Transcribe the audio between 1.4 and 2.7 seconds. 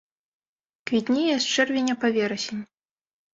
з чэрвеня па верасень.